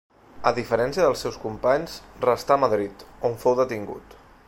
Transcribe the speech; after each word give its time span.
A 0.51 0.53
diferència 0.59 1.03
dels 1.07 1.21
seus 1.25 1.37
companys, 1.43 1.99
restà 2.27 2.59
a 2.59 2.61
Madrid, 2.65 3.05
on 3.31 3.41
fou 3.45 3.63
detingut. 3.65 4.23